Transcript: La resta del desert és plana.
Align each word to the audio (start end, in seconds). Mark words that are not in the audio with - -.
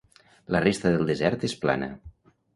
La 0.55 0.61
resta 0.63 0.93
del 0.95 1.05
desert 1.11 1.47
és 1.51 1.55
plana. 1.67 1.93